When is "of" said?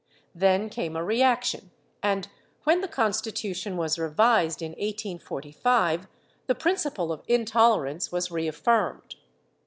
7.11-7.21